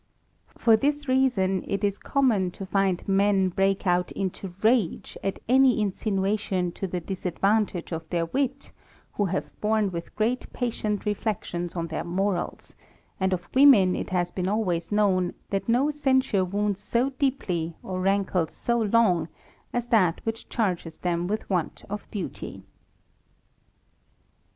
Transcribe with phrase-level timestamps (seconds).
[0.57, 5.79] For this reason it is common to find men break out into rage at any
[5.79, 8.71] insinuation to the disadvantage of their wit,
[9.13, 12.73] who have borne with great patience reflections on their morals;
[13.19, 18.01] and of women it has been always known, that no censure wounds so deeply, or
[18.01, 19.27] rankles so long,
[19.71, 22.63] as that which charges them with want of beauty.